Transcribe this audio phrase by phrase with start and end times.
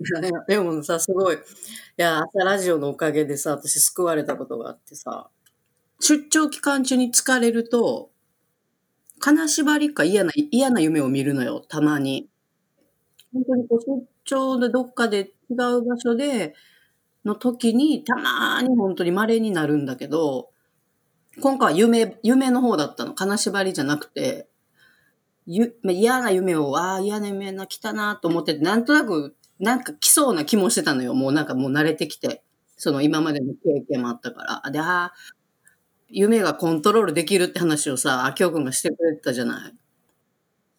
[0.48, 1.36] でもさ、すごい。
[1.36, 1.38] い
[1.96, 5.28] や、朝ラジオのおかげでさ、私救われたことがあってさ、
[6.00, 8.10] 出張期間中に疲れると、
[9.20, 12.28] 金縛りか嫌な、嫌な夢を見るのよ、たまに。
[13.32, 16.54] 本当にこう出張でどっかで違う場所で、
[17.24, 20.50] の時に、たまに本当に稀になるんだけど、
[21.42, 23.14] 今回は夢、夢の方だったの。
[23.14, 24.48] 金縛りじゃなくて、
[25.46, 31.14] 嫌な夢を、ああ、嫌な夢な、来たなと思ってて、なんとなく、なんか来そうな気もしてたのよ。
[31.14, 32.42] もうなんかもう慣れてきて。
[32.76, 34.70] その今までの経験もあったから。
[34.70, 35.14] で、ああ、
[36.08, 39.74] 夢がコントロールできるって話をさ、あきおくんがしてくれてたじゃない。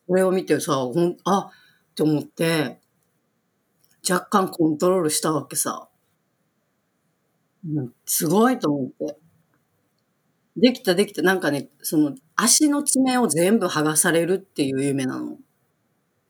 [0.08, 2.80] それを見てさ、ほん、あって思って、
[4.10, 5.88] 若干コントロールしたわけさ。
[8.06, 9.18] すごいと思って。
[10.58, 11.22] できたできた。
[11.22, 15.34] なんかね、その足の爪を全部剥がされるっていう夢なの。
[15.34, 15.38] っ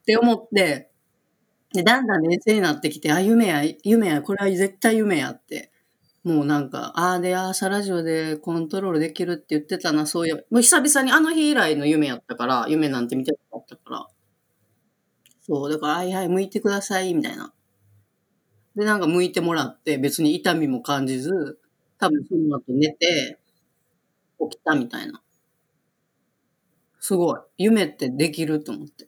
[0.06, 0.91] て思って、
[1.74, 5.72] で、だんだん冷静になってきて、あ、夢や、夢や、これは絶対夢やって。
[6.24, 10.46] もうなんか、ああで、朝ラジオでコントロールできるって言ってたな、そういう。
[10.52, 14.08] もう久々にあの日以来の夢やったから、夢なんて見てなかったから。
[15.44, 17.52] そう、だから、はいはい、向いてください、みたいな。
[18.76, 21.60] で、なんか向いてもらって、別に痛みも感じず、
[22.00, 23.38] 多分その後寝て、
[24.40, 25.22] 起きたみたいな。
[27.00, 27.40] すごい。
[27.58, 29.08] 夢ってできると思って。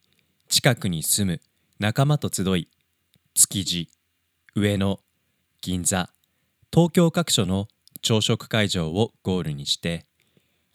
[0.51, 1.41] 近くに住む
[1.79, 2.67] 仲間と集い
[3.33, 3.89] 築地
[4.53, 4.99] 上野
[5.61, 6.09] 銀座
[6.73, 7.69] 東京各所の
[8.01, 10.05] 朝食会場をゴールにして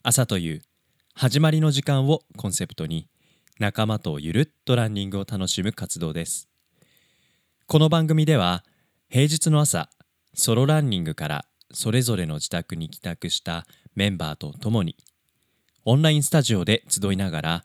[0.02, 0.62] 朝という
[1.14, 3.06] 始まりの時間をコンセプトに
[3.60, 6.48] 仲間とゆるっとランニングを楽しむ活動です。
[7.66, 8.64] この番組では
[9.10, 9.90] 平日の朝
[10.32, 14.96] ソロランニングからそれぞれの自宅に帰宅したメンバーと共に
[15.84, 17.64] オンラインスタジオで集いながら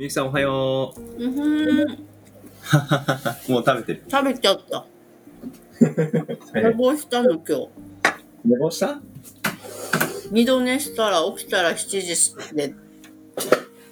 [0.00, 1.00] みゆきさんおはよう。
[1.22, 1.88] うんふん。
[3.52, 4.02] もう食べてる。
[4.10, 4.86] 食べちゃった。
[6.54, 7.68] 寝坊したの今日。
[8.46, 8.98] 寝坊した？
[10.30, 12.74] 二度寝したら起きたら7時で、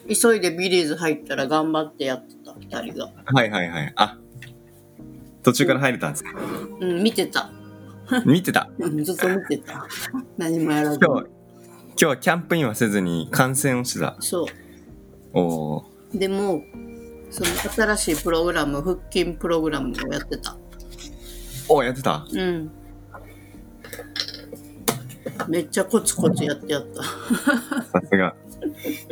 [0.08, 3.12] 急いでビリーズ入ったら頑張ってやってた、二人が。
[3.26, 3.92] はいはいはい。
[3.94, 4.16] あ、
[5.42, 6.30] 途中から入れたんですか？
[6.80, 7.50] うん、見てた。
[8.24, 8.70] 見てた？
[9.02, 9.86] ずっと見てた。
[10.38, 10.98] 何もやらず。
[11.04, 11.30] 今日、今
[11.98, 14.16] 日はキャンプインはせずに観戦をしてた。
[14.20, 14.46] そう。
[15.34, 15.97] おお。
[16.14, 16.62] でも、
[17.30, 17.48] その
[17.96, 20.56] 新しいプログラム、腹筋プログラムをやってた。
[21.68, 22.26] おやってた？
[22.32, 22.70] うん。
[25.48, 27.02] めっちゃコツコツやってやった。
[27.02, 27.12] さ
[28.10, 28.34] すが。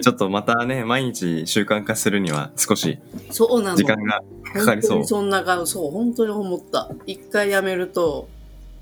[0.03, 2.99] ちょっとまたね、毎日習慣化するには少し
[3.31, 4.23] そうなの時間が
[4.55, 5.05] かかりそう。
[5.05, 6.91] そんな感そう、本当に思った。
[7.07, 8.29] 一回やめると、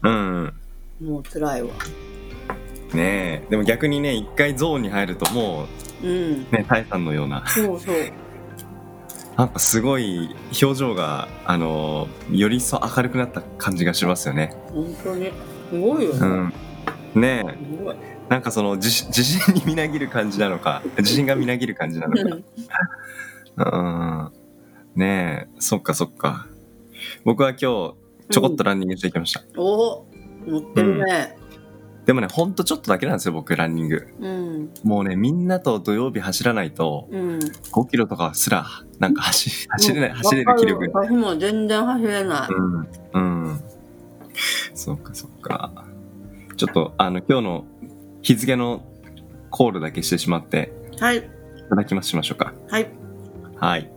[0.02, 0.54] うん、
[1.00, 1.70] もう辛いわ。
[2.94, 5.66] ねえ、でも逆にね、一回ゾーンに入るともう、
[6.04, 7.44] うん、ね、タイさんのような。
[7.46, 7.94] そうそう。
[9.36, 14.54] なんかすごい表情が、あの、より一層明るくなった感じがしますよね。
[14.68, 15.32] 本当に。
[15.70, 16.52] すごいよね。
[17.14, 17.20] うん。
[17.20, 17.54] ねえ。
[18.28, 22.38] なんかその自 自信にみなぎる感じなのか、自信がみなぎる感じなのか。
[23.56, 25.00] うん。
[25.00, 26.46] ねえ、そっかそっか。
[27.24, 27.64] 僕は今日、
[28.30, 29.40] ちょこっとランニングしてきました。
[29.40, 30.06] うん、おお
[30.46, 31.36] 乗ってるね。
[32.04, 34.08] うんでもね、ほんとちょっとだけなんですよ、僕、ランニング。
[34.20, 38.66] うん、もうね、みんなと土曜日走らないと、うん、5キロとかすら、
[38.98, 40.90] なんか走走れない、走れる気力。
[40.92, 42.48] 私も全然走れない。
[42.52, 43.44] うん。
[43.46, 43.60] うん。
[44.74, 45.72] そっかそっか。
[46.56, 47.64] ちょっと、あの、今日の
[48.20, 48.84] 日付の
[49.48, 51.18] コールだけしてしまって、はい。
[51.18, 51.22] い
[51.70, 52.52] ただきますしましょうか。
[52.68, 52.88] はい。
[53.56, 53.90] はい。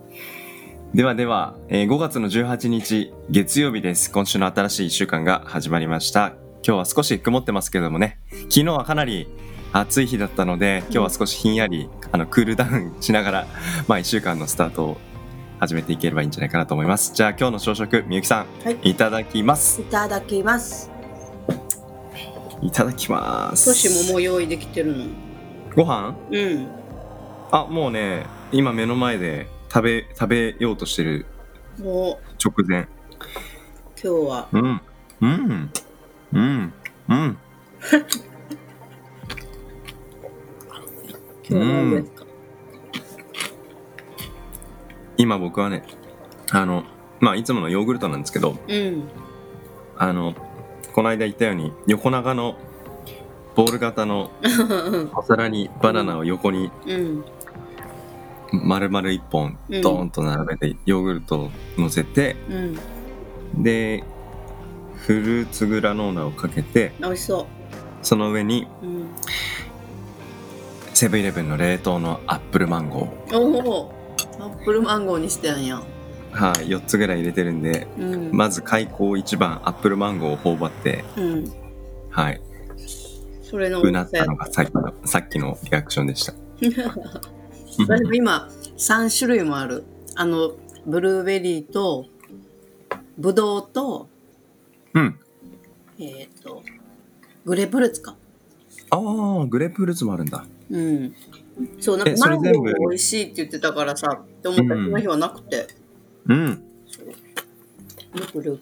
[0.93, 4.09] ではでは、えー、5月の18日月曜日です。
[4.11, 6.46] 今週の新しい1週間が始まりました。
[6.67, 8.19] 今日は少し曇ってますけどもね。
[8.29, 9.29] 昨日はかなり
[9.71, 13.47] 暑い日だったので今日は少しひんやり、あのクールダウンしながら、
[13.87, 14.97] まあ、1週間のスタートを
[15.61, 17.13] 始めていければいいんじゃないかなと思います。
[17.13, 18.79] じゃあ今日の朝食みゆきさん、はい。
[18.83, 19.79] いただきます。
[19.79, 20.91] いただきます。
[22.61, 23.67] いただきます。
[23.67, 25.05] トシももう用意できてるの。
[25.73, 26.17] ご飯？
[26.31, 26.67] うん。
[27.49, 31.27] あもうね今目の前で食べ食べようとしてる
[31.79, 32.35] もう。
[32.45, 32.89] 直前。
[34.03, 34.49] 今日は。
[34.51, 34.81] うん。
[35.21, 35.71] うん
[36.37, 36.73] うん
[37.09, 37.37] うん
[41.49, 42.25] 今日は何ですか？
[45.17, 45.83] 今僕はね
[46.51, 46.83] あの
[47.19, 49.03] まあいつものヨーグルトなんですけどうん。
[49.97, 50.35] あの
[50.93, 52.55] この間言ったように横長の
[53.55, 54.29] ボール型の
[55.15, 57.25] お皿にバナナを横にうん。
[58.51, 62.35] 丸々1本うんドーンと並べてヨーグルトを乗せて
[63.55, 63.63] うん。
[63.63, 64.03] で
[65.07, 67.47] フルーツグラノーラをかけて美味しそ
[68.01, 68.85] その上にう。
[68.85, 69.07] うん。
[70.93, 73.93] セブンイレブンの冷凍のアップルマンゴーおお。
[74.39, 75.77] アップルマンゴーにしてんや。
[76.31, 78.31] はい4つぐらい入れてるんでうん。
[78.33, 81.53] まず開口一番アップルマンゴーを頬張ってうん。
[82.09, 82.41] はい
[83.43, 86.33] それのうなったのがさっきのさっきのリアクションでした
[87.79, 89.85] 私も今3種類もある。
[90.15, 90.51] あの
[90.85, 92.07] ブルーベリーと
[93.17, 94.09] ブドウと
[94.93, 95.19] うん。
[95.99, 96.63] えっ、と
[97.45, 98.15] グレープフルーツか。
[98.89, 100.45] ああグレープフルーツもあるんだ。
[100.69, 101.15] うん。
[101.79, 104.63] そうなんえかマンゴーも美味しいって言ってたからさって思った。
[104.63, 105.67] その日はなくて。
[106.27, 106.47] うん。
[106.49, 108.59] よく売ってる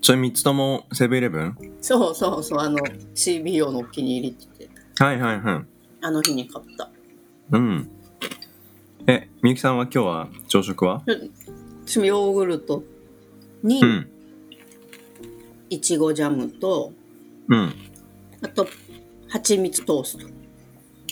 [0.00, 1.56] それ3つともセブンイレブン？
[1.80, 2.78] そうそうそうあの
[3.14, 5.02] CBO のお気に入りって言って。
[5.04, 5.64] はいはいはい。
[6.02, 6.90] あの日に買った。
[7.50, 7.90] うん。
[9.06, 11.02] えみゆきさんは今日は朝食は？
[11.84, 12.82] 私もヨーグルト
[13.62, 14.10] にうん
[15.70, 16.92] いちごジャムと
[17.48, 17.72] うん。
[18.42, 18.66] あと
[19.28, 20.26] 蜂蜜トースト。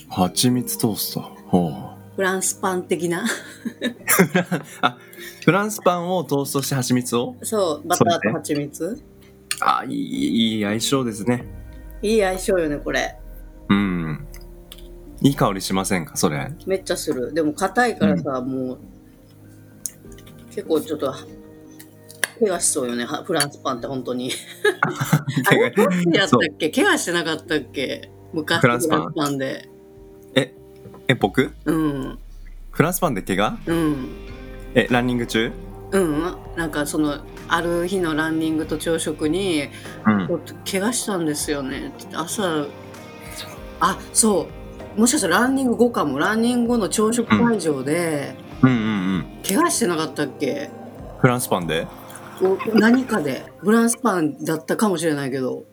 [0.08, 1.20] 蜂蜜トースト。
[1.20, 2.14] ほう。
[2.16, 3.24] フランスパン的な。
[4.82, 4.98] あ
[5.44, 7.34] フランスパンをトーストして蜂蜜を？
[7.42, 9.02] そうバターと蜂蜜。
[9.60, 11.44] あいいいい相性ですね。
[12.02, 13.16] いい相性よねこれ。
[13.68, 14.26] うん。
[15.22, 16.52] いい香りしませんかそれ？
[16.66, 17.32] めっちゃする。
[17.34, 18.78] でも硬いからさ、もう
[20.50, 21.12] 結構ちょっと
[22.40, 23.04] 怪我しそうよね。
[23.04, 24.30] はフランスパンって本当に。
[25.46, 26.70] あれどっちやったっけ？
[26.70, 28.10] 怪我してなかったっけ？
[28.32, 29.38] 昔フランスパン。
[29.38, 29.68] で。
[30.34, 30.54] え
[31.08, 31.52] え僕？
[31.64, 32.18] うん。
[32.70, 33.58] フランスパンで怪我？
[33.66, 34.08] うん。
[34.74, 35.52] えランニング中？
[35.92, 36.36] うん。
[36.56, 39.68] なんかそのある日のランニングと朝食に
[40.06, 40.28] うん。
[40.70, 41.92] 怪我したんですよね。
[42.12, 42.66] 朝
[43.80, 44.48] あそ
[44.96, 45.00] う。
[45.00, 46.18] もしかしたらランニング後かも。
[46.18, 48.80] ランニング後の朝食会場で、うんうんう
[49.18, 49.26] ん。
[49.46, 50.70] 怪我してなかったっけ？
[51.20, 51.86] フランスパンで？
[52.40, 55.64] お何かでフランスパンだったかもしれないけど。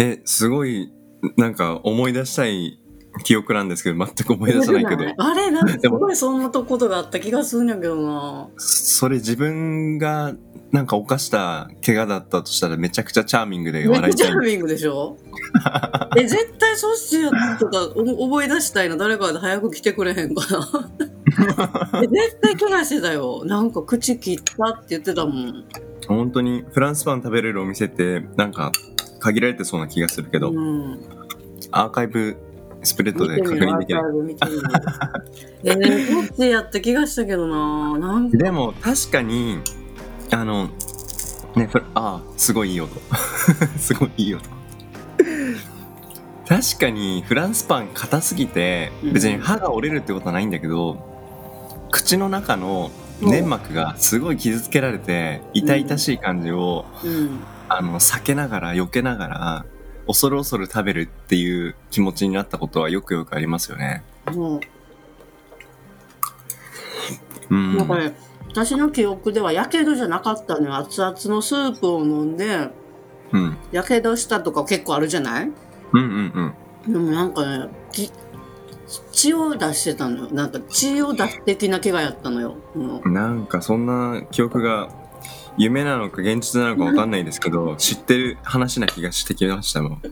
[0.00, 0.92] えすごい
[1.36, 2.78] なんか思い出したい
[3.24, 5.04] 記憶なんですけど全く思い出せないけど。
[5.18, 8.48] あれなんかすごいそんなことがあった気がするんやけどな。
[8.56, 10.34] それ自分が
[10.70, 14.14] なんか犯した怪我だったとしたらめちゃくちゃチャーミングで笑いたい。
[14.14, 15.16] ちゃチャーミングでしょ？
[16.18, 17.64] え絶対そっちやった。
[17.64, 18.96] とかお覚え出したいな。
[18.96, 20.90] 誰かで早く来てくれへんかな。
[22.02, 23.42] え絶対怪我してたよ。
[23.46, 25.64] なんか口切ったって言ってたもん。
[26.06, 28.72] 本当にフランスパン食べれるお店ってなんか
[29.20, 30.98] 限られてそうな気がするけど、うん。
[31.70, 32.36] アーカイブ
[32.82, 34.00] スプレッド見で確認できる
[35.64, 37.98] えねこっちやった気がしたけどな。
[37.98, 38.36] なんか。
[38.36, 39.58] でも確かに
[40.30, 40.68] あの
[41.56, 43.00] ねフラあすごいいい音。
[43.78, 44.44] すごいいい音。
[46.48, 49.12] 確かにフランスパン硬すぎてうん。
[49.12, 57.40] 別に歯が折れるってことはないんだけど、口の中の粘膜がすごい傷つけられて痛々しい感じを、うん。
[57.70, 59.66] あの避けながら避けながら
[60.06, 64.02] 恐る恐る食べるっていう気持ちになったことはよくよくありますよね。
[64.32, 64.60] もう。
[67.50, 68.14] うん、なんかね、
[68.64, 72.70] 私の記憶ではやけどじゃなかったのよ熱々のスープを飲んで
[73.30, 75.52] うん、やけどしたとか結構あるじゃない？
[75.92, 76.54] うんうん
[76.86, 76.92] うん。
[76.92, 78.10] でもなんかねき
[79.12, 80.30] 血を出してたのよ。
[80.32, 83.08] なんか血を出す的な怪我やったのよ、う。
[83.08, 84.88] んなんかそんな記憶が
[85.58, 90.02] 夢なのか現実なのかわかんないですけど知ってる話な気がしてきましたもん。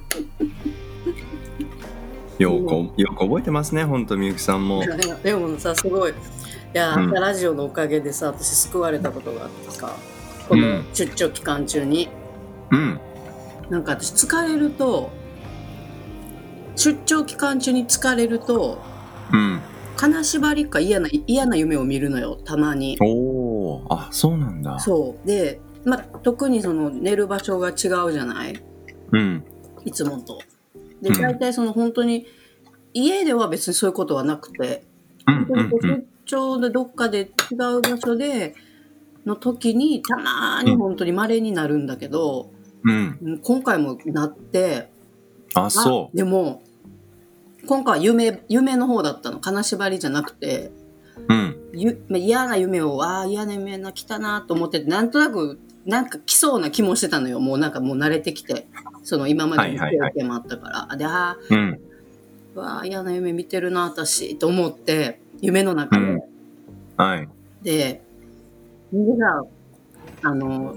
[2.38, 4.82] ようこよく覚えてますね本当みゆきさんも。
[5.22, 6.14] でもさすごいい
[6.74, 9.96] やうん朝ラジオのおかげでさ私救われたことがあってさ
[10.48, 12.08] この出張期間中に、
[12.70, 13.00] うん
[13.70, 15.10] なんか私疲れると
[16.76, 18.78] 出張期間中に疲れると
[19.32, 19.60] うん。
[19.96, 22.98] 金縛りか嫌な嫌な夢を見るのよたまに。
[23.00, 23.06] お
[23.78, 24.78] おあそうなんだ。
[24.78, 28.62] そうで、まあ、特にその寝る場所が違うじゃない？
[29.12, 29.42] うん
[29.86, 30.38] いつもと。
[31.02, 32.26] でうん大体その本当に
[32.94, 34.84] 家では別にそういうことはなくて
[35.26, 38.54] 本当にこうんうん張でどっかで違う場所で
[39.24, 42.52] の時にたまに本当に稀になるんだけど、
[42.84, 43.18] うん。
[43.22, 44.90] うん今回もなって
[45.54, 46.62] あ、そでも
[47.66, 50.70] 今回は夢夢の方だったの金縛りじゃなくて
[51.28, 51.34] う。
[51.34, 51.56] うん。
[51.72, 58.66] ゆまあ嫌な夢をああ嫌な夢な来たなと思っててなんとなくなんか来そうな気もしてたのよもうなんかもう慣れてきて
[59.06, 61.80] その今までのはいはいはい経験もあったから、であうん。
[62.56, 66.22] あわあ嫌な夢見てるな私と思って夢の中で、うん
[66.96, 67.28] はい。
[67.62, 68.02] で
[68.92, 69.44] 夢が
[70.22, 70.74] あの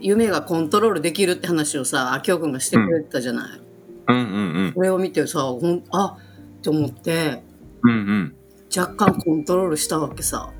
[0.00, 3.60] 夢がコントロールできるって話をさあきおくんがしてくれてたじゃない、
[4.08, 6.16] うんうんこれを見てさほんあ
[6.58, 7.42] って思って
[7.82, 7.90] うん。
[7.90, 8.34] うんうん。
[8.74, 10.50] 若干コントロールしたわけさ、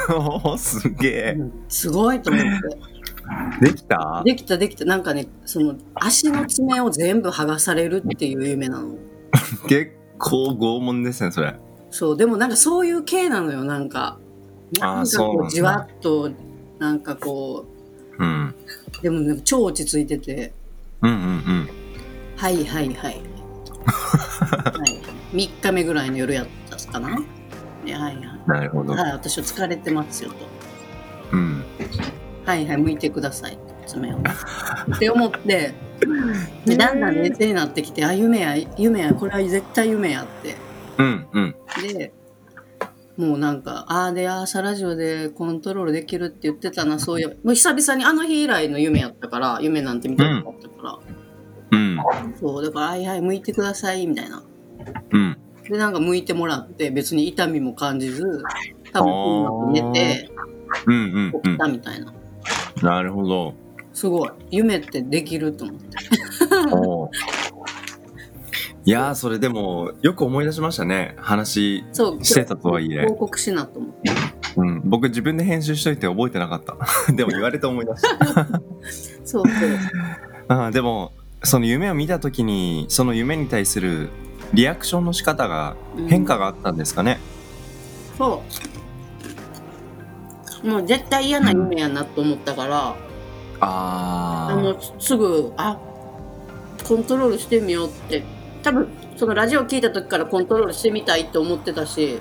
[0.56, 1.36] すげえ。
[1.38, 2.48] うんすごいと思って
[3.60, 4.22] できた？
[4.24, 4.84] できたできた。
[4.84, 8.96] なんかねその足の爪を全部剥がされるっていう夢なの。
[9.68, 11.54] 結構拷問ですね、それ。
[11.90, 13.64] そうでもなんかそういう系なのよ。
[13.64, 14.18] なんか
[14.80, 16.30] なんかこうじわっと
[16.78, 17.66] なんかこ
[18.18, 18.54] うん。
[19.00, 20.52] うでもね超落ち着いてて。
[21.02, 21.68] うんうんうん。
[22.36, 23.20] はいはいはい。
[23.84, 24.84] は
[25.32, 25.36] い。
[25.36, 27.10] 3日目ぐらいの夜やったかな。
[27.10, 27.18] は
[27.86, 28.18] いはい。
[28.46, 28.92] なるほど。
[28.94, 30.36] はい私は疲れてますよと。
[31.32, 31.64] うん。
[32.44, 34.18] はいはい、向いてください爪を。
[34.94, 35.74] って思って、
[36.66, 40.56] でだんだん冷静になってきて、あ、夢や、夢や、これは絶対夢やって。
[40.98, 41.54] うんうん。
[41.82, 42.12] で、
[43.16, 50.98] もうなんか、ああで、あ朝ラジオでコントロールできるって言ってたな、そういう、もう久々にあの日以来の夢やったから、夢なんて見たことなかったか
[51.70, 51.98] ら、うん。
[52.38, 54.42] そう、だから、はいはい、向いてください、みたいな。
[55.12, 55.36] うん。
[55.68, 58.42] で、なんか向いてもらって、別に痛みも感じず、
[58.92, 60.30] 多分うまく寝て、
[60.86, 61.58] うんうんう起きん。
[61.58, 62.12] たみたいな。
[62.82, 63.54] なるほど。
[63.92, 64.30] すごい。
[64.50, 65.96] 夢ってできると思って。
[66.74, 67.08] おー
[68.86, 71.14] いやー、それでも、よく思い出しましたね。
[71.18, 71.82] 話
[72.22, 73.14] してたとはいえ報。
[73.16, 74.10] 告しなと思って。
[74.56, 74.82] うん。
[74.84, 76.76] 僕自分で編集しといて覚えてなかった。
[77.14, 78.44] でも言われて思い出した。
[79.24, 79.44] そうそう。
[80.48, 84.10] あーでも、その夢を見た時に、その夢に対する
[84.52, 85.76] リアクションの仕方が
[86.08, 87.18] 変化があったんですかね？
[88.18, 88.73] そう。
[90.64, 92.96] もう絶対嫌な夢やなと思ったから、
[93.60, 95.78] ああのすぐ、あ
[96.86, 98.24] コントロールしてみようって。
[98.62, 102.18] 多分、そのラジオ聞いた時からコントロールしてみたいって思ってたし、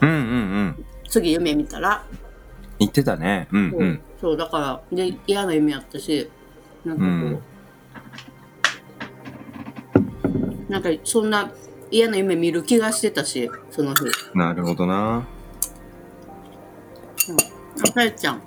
[0.00, 0.06] あ。
[0.06, 0.20] うんうんう
[0.66, 0.84] ん。
[1.08, 2.04] 次夢見たら、
[2.78, 3.48] 言ってたね。
[3.52, 4.00] うんそう,、うん。
[4.20, 6.30] そうだから、で、嫌な夢やったし、
[6.84, 7.42] なんかこ
[10.68, 11.50] う、なんかそんな
[11.90, 14.04] 嫌な夢見る気がしてたし、その日。
[14.34, 15.26] なるほどな。
[17.84, 18.42] あかえちゃん。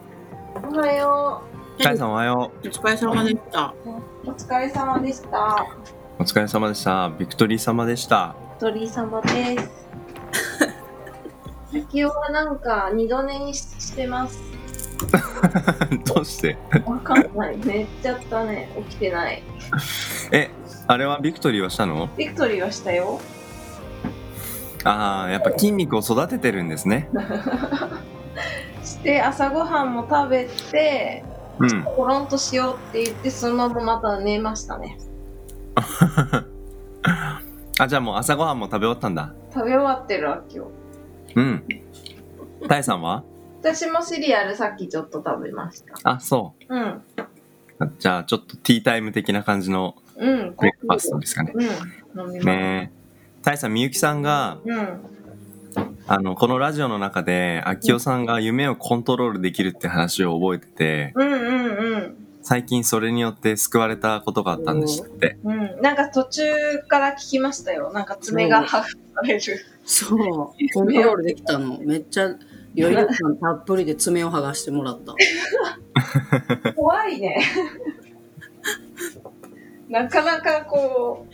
[0.63, 1.41] おはよ
[1.81, 3.73] かいさんおはよお疲れ様でした。
[3.85, 4.29] う。
[4.29, 5.65] お疲れ様でした。
[6.19, 6.21] う。
[6.21, 7.09] お疲れ様でした。
[7.17, 8.35] ビクトリー様でした。
[8.57, 9.69] お鳥様です。
[11.71, 14.39] 先はなんか二度寝にししてます。
[16.13, 16.57] どうして？
[16.85, 17.57] わかんない。
[17.57, 18.69] 寝ちゃったね。
[18.89, 19.41] 起きてない。
[20.31, 20.51] え、
[20.87, 22.09] あれはビクトリーはしたの？
[22.17, 23.19] ビクトリーはしたよ。
[24.83, 27.09] ああ、やっぱ筋肉を育ててるんですね。
[28.91, 31.23] して朝ごはんも食べて、
[31.59, 31.83] うん。
[31.83, 34.97] コロンとしようって言ってそのまままた寝ましたね。
[37.79, 39.33] あ、じゃあもう朝ごはんも食べ終わったんだ。
[39.53, 40.71] 食べ終わってるわ今日。
[41.35, 41.63] うん。
[42.67, 43.23] タイさんは？
[43.61, 45.93] 私もシリアルさっきちょっと食べました。
[46.03, 46.81] あ、そうん。
[46.83, 47.01] う。
[47.97, 50.55] じゃあちょっとティータイム的な感じのうん。
[50.57, 51.53] ブレックファストですかね。
[51.55, 51.63] うん。
[51.63, 51.69] 飲
[52.27, 52.45] みます。
[52.45, 53.01] ねえ。
[53.43, 54.99] タイさん、みゆきさんが、うん。
[56.07, 62.27] あの、このラジオの中で、あきおさんが夢をコントロールできるって話を覚えてて、うんうんうん。
[62.43, 65.37] 最近それによって救われたことがあったんでしたって。
[65.43, 66.43] うん、なんか途中
[66.87, 67.91] から聞きましたよ。
[67.93, 68.87] なんか爪が剥がさ
[69.23, 69.41] れる。
[69.85, 70.17] そう、
[70.73, 71.77] コントロールできたの。
[71.79, 72.35] めっちゃ
[72.77, 75.13] 余裕感たっぷりで爪を剥がしてもらった。
[76.75, 77.43] 怖いね。
[79.89, 81.27] なかなかこ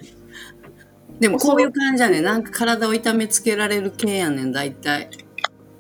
[1.19, 2.24] でもこういう感じやねん。
[2.24, 5.05] なんか体を痛めつけられる系やねん、大体。
[5.05, 5.27] う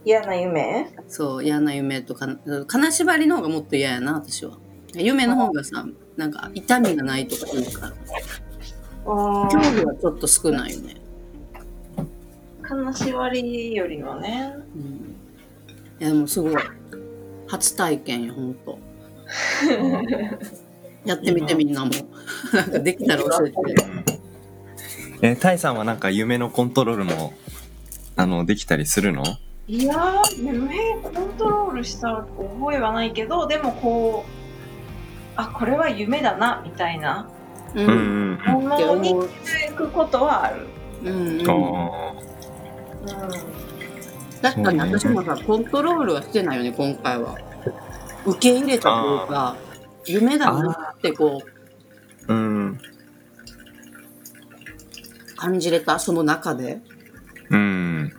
[0.07, 0.87] 嫌な夢？
[1.07, 2.27] そう、嫌な夢とか、
[2.67, 4.57] 金縛りの方がもっと嫌やな、私は。
[4.95, 7.93] 夢の方がさ、なんか痛みがないとか言うから。
[9.09, 10.95] あ興味はちょっと少ないよね。
[12.61, 14.53] 金縛りよりもね。
[14.75, 15.15] うん、
[15.99, 16.55] いや、でもすごい。
[17.47, 18.79] 初体験よ、ほんと。
[21.05, 21.91] やってみてみんなも。
[22.53, 24.16] なんかできたら教えて。
[25.21, 27.33] えタイさんはなんか夢のコントロールも、
[28.15, 29.23] あの、できたりするの？
[29.67, 34.31] いやー、夢コントロールした覚えはないけど、でもこう、
[35.35, 37.29] あ、これは夢だな、みたいな
[37.75, 37.81] う。
[37.81, 38.53] うんんうん。
[38.53, 39.13] ものに気
[39.69, 40.67] づくことはある。
[41.03, 41.49] うんうん。
[41.49, 41.53] あ
[43.01, 44.41] うん。
[44.41, 47.37] 確かに私もさ、コントロールはしてないよね、今回は。
[48.25, 49.55] 受け入れたというか、
[50.05, 51.41] 夢だなってこ
[52.27, 52.79] う、うん。
[55.37, 56.81] 感じれた、その中で。
[57.49, 58.11] うん。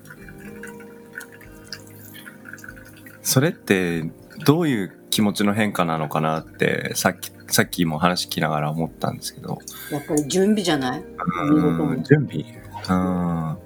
[3.23, 4.11] それって
[4.47, 9.59] どういう気持ちの変化なのかなってさっきさっきも話聞きながら思ったんですけど。
[9.91, 11.03] やっぱり準備じゃない？
[11.03, 12.45] うん準備？
[12.89, 13.59] うん。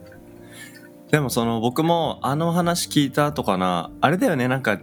[1.10, 4.80] でもその僕もあの話聞いた後かなあれだよねなんか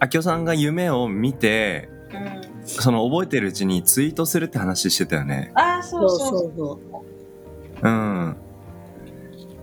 [0.00, 5.52] 明夫さんが夢を見てうん、その覚えてるうちにツイートするって話してたよね。
[5.54, 7.04] ああ、そうそうそうそう。
[7.82, 8.36] うん。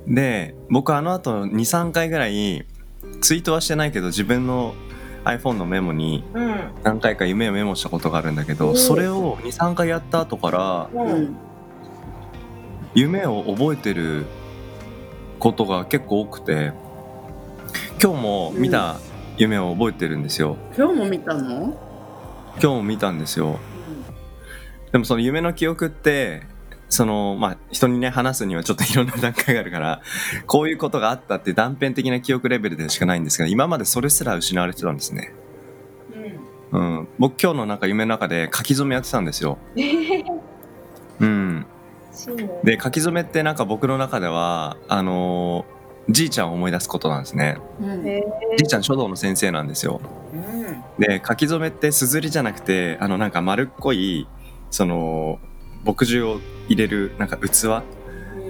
[0.08, 2.66] で、僕あの後2、3回ぐらい、
[3.22, 4.74] ツイートはしてないけど、自分の
[5.26, 6.56] iPhone のメモにうん。
[6.84, 10.98] 何回か夢をメモしたことがあるんだけど、うんそれを2、3回やった後から、う。
[11.06, 11.38] うんん。
[12.94, 14.26] 夢を覚えてる
[15.40, 16.72] ことが結構多くて、
[18.02, 18.98] 今日も見た
[19.38, 20.58] 夢を覚えてるんですよ。
[20.76, 21.78] 今日も見たの？
[22.54, 23.60] 今日も見たんですよ。
[24.92, 26.44] でもその夢の記憶って、
[26.90, 30.02] その、まあ、人にね、話すにはちょっといろんな段階があるから、
[30.46, 35.34] こういうことがあったって断片的な記憶レベルでしかないんですが、今までそれすら失われてたんですね。
[36.72, 36.98] うん。
[36.98, 37.08] うん。
[37.20, 39.58] 僕今日のなんか夢の中で書き初めやってたんですよ。
[41.20, 41.66] うん。
[42.64, 45.78] で、書き初めってなんか僕の中では、あのー
[46.10, 47.58] じいちゃんを思い出すことなんですね。
[47.82, 48.08] うん。
[48.08, 48.24] へ
[48.58, 50.00] じいちゃん書道の先生なんですよ。
[50.34, 50.84] うん。
[51.00, 54.28] で書き初めってすずりじゃなくてあのなんか丸っこい
[54.72, 55.40] その
[55.88, 57.84] 墨汁を入れるなんか器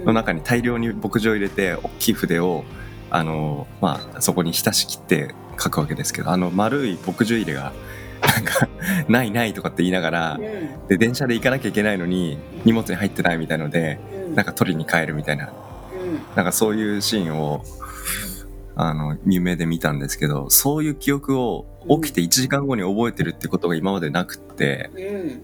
[0.04, 2.64] の中に大量に墨汁を入れて大きい筆を
[3.10, 7.72] あの、まあ、そこに浸し切って書くわけですけどあの丸い墨汁入れが
[8.20, 8.68] なんか
[9.08, 10.40] 「ないない」とかって言いながら
[10.88, 14.34] で電車で行かなきゃいけないのに荷物に入ってないみたいのでうん。
[14.34, 15.52] なんか取りに帰るみたいなうん。
[16.34, 17.62] なんかそういうシーンを
[18.74, 21.66] あの夢で見たんですけどそういう記憶を
[22.02, 25.42] 起きて1時間後に覚えてるってことが今までなくってうん。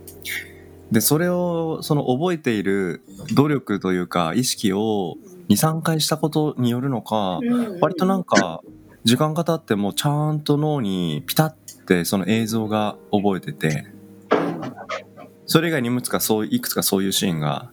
[0.94, 3.02] でそれをその覚えている
[3.34, 5.16] 努力というか意識を
[5.48, 7.80] 23回したことによるのかうん。
[7.80, 8.60] 割となんか
[9.02, 13.86] 時間が経ってもちゃんと脳にピタッてその映像が覚えてて
[15.46, 17.70] それ以外にいくつかそういくつかそういうシーンが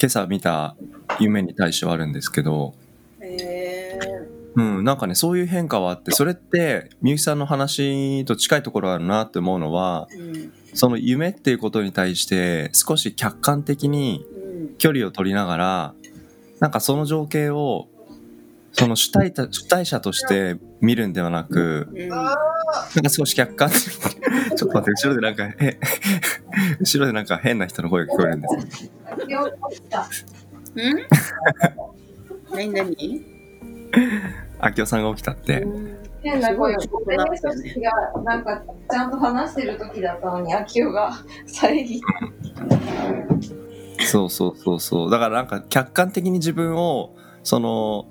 [0.00, 0.76] 今朝見た
[1.18, 2.74] 夢に対してはあるんですけど
[3.20, 3.98] へ
[4.54, 10.52] うん、なんかね、そういう変化はあって、それって、みゆきさんの話と近いところあるなって思うのは、ーうん。
[10.78, 14.74] その夢っていうことに対して、少し客観的にうん。
[14.78, 15.94] 距離を取りながら、
[16.60, 17.88] なんかその情景を、
[18.72, 22.08] その主体た主体者として見るんではなく、うん。
[22.08, 22.36] なんか
[23.08, 23.78] 少し客観的
[24.52, 25.80] に、ちょっと待って、後ろでなんか、え、
[26.78, 28.92] 後ろでなんか変な人の声が聞こえるんです。
[30.76, 31.06] うん？
[32.54, 33.22] 何何？
[34.60, 35.66] あきおさんが起きたって。
[36.22, 41.12] 変な声をすごいこの人たちがなんかちゃんと話してる時だ ったのに、アキオが
[41.46, 42.00] 遮。
[44.00, 45.10] そうそうそうそう。
[45.10, 48.06] だからなんか客観的に自分を、その、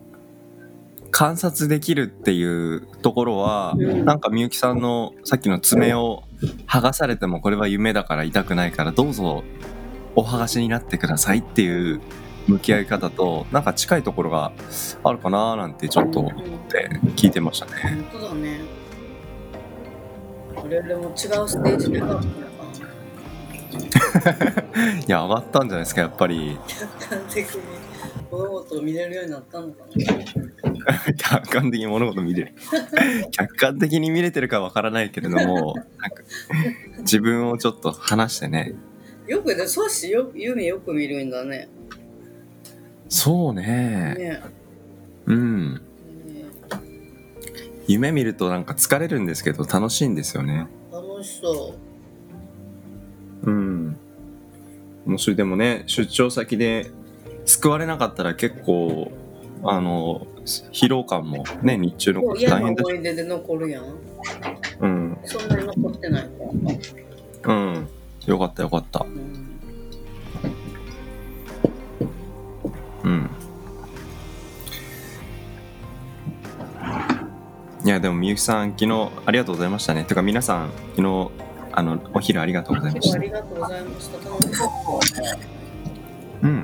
[1.11, 6.23] 観察できるっていうところは、うんなんかみゆきさんのさっきの爪を
[6.67, 9.43] 剥がされてもこれは夢だから痛くないからどうぞ
[10.15, 12.01] お剥がしになってくださいっていう
[12.47, 14.51] 向き合い方となんか近いところが
[15.03, 16.33] あるかななんてちょっと思っ
[16.69, 17.71] て聞いてましたね。
[18.11, 18.59] 本当だね。
[20.55, 21.15] 我々も違う
[21.47, 22.37] ステージに上がったのか
[25.07, 27.61] いや上がったんじゃないですかやっぱり客観的に
[28.31, 29.85] 物事を見れるようになったのか
[31.17, 32.55] 客観的に物事見れる
[33.31, 36.23] 客観的に見れてるかわからないけれどもなんか
[36.99, 38.75] 自分をちょっと話してね
[39.27, 39.35] な。
[39.35, 41.67] よくね、そうしよ夢よく見るんだね。
[43.09, 44.15] そうね。
[44.17, 44.41] ね。
[45.25, 45.73] うん。
[45.73, 45.79] ね
[47.87, 50.67] 夢見るとなんか疲れるんですけど楽しいんですよね。
[50.91, 51.73] 楽しそ
[53.43, 53.49] う。
[53.49, 53.97] うん。
[55.05, 56.91] もしでもね出張先で
[57.45, 59.11] 救われなかったら結構
[59.63, 62.87] あの疲労感もね日中の大変だし。
[62.87, 63.85] 思い出で残るやん。
[64.79, 65.17] うん。
[65.23, 66.29] そんなに残ってないか。
[67.45, 67.87] うん。
[68.25, 69.05] よかったよかった。
[69.05, 69.46] うんうん
[77.97, 81.31] やでもみゆきさん昨日ありがとうございましたねてか皆さん昨日
[81.71, 84.29] あのお昼ありがとうございましたありがとうございました。
[84.29, 84.69] 楽しかっ
[86.43, 86.63] うん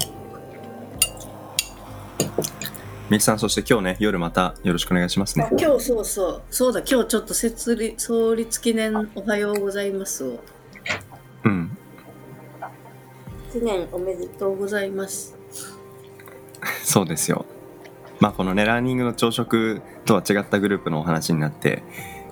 [3.10, 6.42] みゆきさんそして今日ね夜またよろしくお願いしますねた今日そうそう。
[6.50, 10.40] そうだ、今日ちょっと設立創立記念おはようございますを。
[11.44, 11.78] うん
[13.52, 15.36] 記念おめでとうございます。
[16.84, 17.46] そうですよ
[18.24, 21.84] まあ、このねランニングの朝食とは違ったグループのお話になって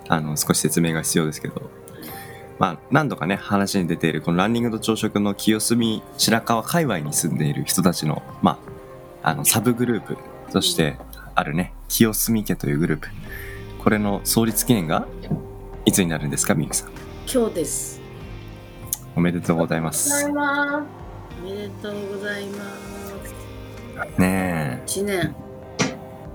[0.08, 1.69] あの少し説明が必要ですけど、
[2.60, 8.58] まあ、何度かね話に出ているこのランニングと朝食の清澄白河界隈に住んでいる人たちの,、ま
[9.21, 10.17] あ、あのサブグループ
[10.54, 10.95] として
[11.36, 13.10] あるね清澄家というグループ
[13.84, 15.10] これの創立記念が
[15.84, 16.91] いつになるんですかみゆきさん？
[17.30, 17.99] 今日です。
[19.17, 22.63] おめでとうございますおめでとうございま
[24.15, 24.19] す。
[24.21, 25.50] ね1年。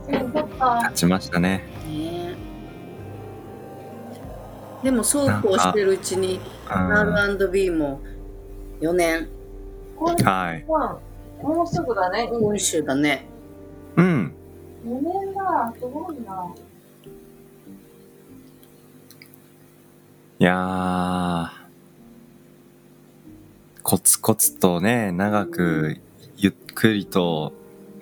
[0.07, 0.13] す。
[0.13, 2.35] よかったえ経ちましたねね
[4.83, 8.01] でもそうこうしてるうちに R&B も
[8.81, 9.29] 4年
[9.97, 10.99] これいは
[11.43, 12.29] もうすぐだね。
[12.31, 13.27] 今週だね
[13.97, 14.33] うん
[14.87, 15.75] 2年だ。
[15.75, 16.55] すごいな。
[20.39, 21.49] いやー、
[23.83, 25.97] コツコツとね、長く
[26.37, 27.53] ゆっくりと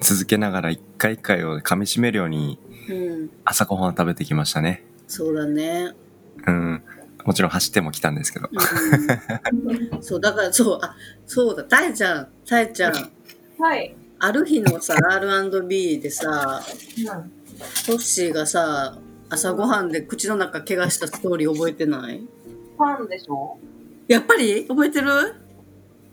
[0.01, 3.31] 続けながら一回一回を噛み締めるようにうん。
[3.45, 4.83] 朝ごはんを食べてきましたね。
[5.07, 5.93] そうだね、
[6.47, 6.83] うん。
[7.25, 8.49] もちろん走っても来たんですけど。
[8.51, 11.65] うん、そうだからそうあそうだ。
[11.65, 12.95] たえちゃんたえちゃん。
[13.59, 13.95] はい。
[14.19, 16.63] ある日のさ R&B でさ
[16.99, 17.31] うん。
[17.87, 22.23] トッシーがさ朝ごはんで口の中怪我したストーリー覚えてない？
[22.79, 23.59] パンでしょ？
[24.09, 24.67] やっぱり？
[24.67, 25.09] 覚えてる？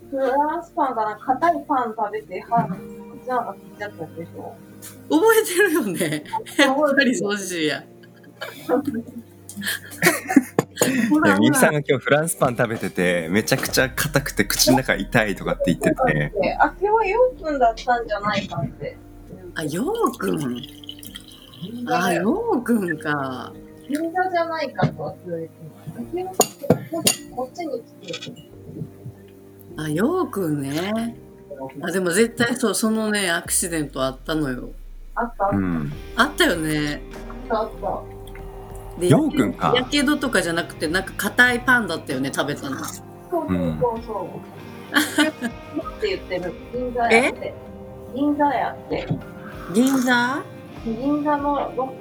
[0.10, 1.18] フランスパンかな。
[1.18, 4.56] 硬いパン食べて、歯、口の中切っちゃったでしょ
[5.10, 6.24] 覚えてるよね
[6.58, 7.18] やっぱり
[7.68, 7.84] や
[11.54, 18.98] さんが今日フランスパン食べてて、めちゃくちゃ硬くて口の中痛いとかって言ってて、であ、今日はヨウくんだったんじゃないかって。
[19.54, 20.62] あようくん
[21.88, 23.54] あようくんか
[23.88, 25.52] 銀座じゃないかとは言われて
[26.24, 26.66] ます。
[27.36, 28.34] こっちに来て。
[29.78, 31.16] あようくんね
[31.82, 34.70] あでも絶対そうそのねアクシデントあったのよ
[35.16, 35.46] あった？
[35.46, 35.92] あっうん。
[36.16, 37.02] あったよね
[37.50, 38.02] たあった。
[39.00, 43.00] でようくんかやけどとかじゃなくてなんか硬いパンだったよね食べたのそう
[43.32, 44.52] そうそうそう。
[44.92, 46.54] って言ってる？
[46.74, 47.54] 銀座やって。
[48.14, 49.08] 銀座やって。
[49.74, 50.44] 銀座？
[50.84, 51.94] 銀座のど、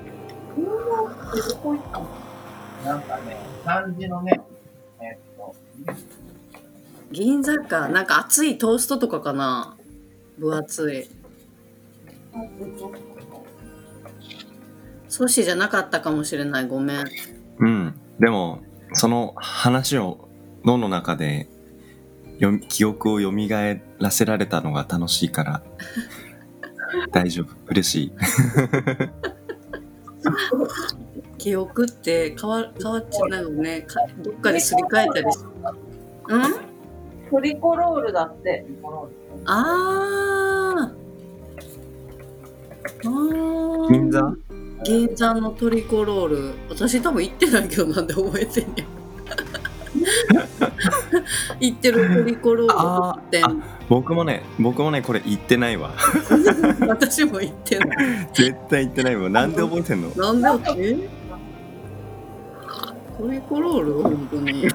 [0.57, 2.09] 銀座ってどこ行ったの？
[2.85, 4.41] なんかね、漢字のね、
[5.01, 5.55] えっと、
[7.11, 9.77] 銀座かなんか熱いトーストとかかな
[10.39, 11.09] 分厚い
[15.09, 17.05] 寿司じゃなかったかもしれないごめん
[17.59, 18.01] うん。
[18.21, 20.29] でも、その話を
[20.65, 21.49] 脳の中で
[22.39, 23.31] よみ記憶を蘇
[23.99, 25.63] らせられたのが楽しいから、
[27.13, 27.55] 大丈夫。
[27.67, 28.13] 嬉しい。
[31.39, 35.39] 記憶って変わ変わっちゃうのねかどっかですり替えたりし
[36.29, 36.70] うん？
[37.31, 38.65] トリコロールだって。
[39.47, 40.81] あー。
[40.83, 43.93] あー。
[43.93, 44.35] 銀座？
[44.85, 46.53] 銀座のトリコロール。
[46.69, 48.87] 私多分行ってないけどなんで覚えてんねん
[51.61, 53.43] 行ってるトリコロールって。
[53.89, 55.91] 僕もね、僕もね、これ言ってないわ。
[56.89, 57.99] 私も行ってない。
[58.33, 59.29] 絶対言ってないわ。
[59.29, 60.11] なんで覚えてんの？
[60.35, 60.71] なんで？
[60.79, 60.97] え
[63.21, 64.69] トリコロール本当に。